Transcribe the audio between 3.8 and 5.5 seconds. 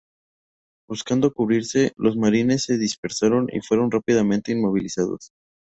rápidamente inmovilizados.